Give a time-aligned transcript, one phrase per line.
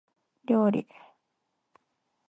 [0.47, 0.87] 料理